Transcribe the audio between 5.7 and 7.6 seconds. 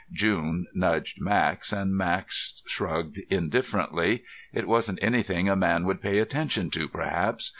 would pay attention to, perhaps.